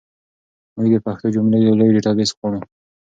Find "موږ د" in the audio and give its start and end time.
0.75-0.97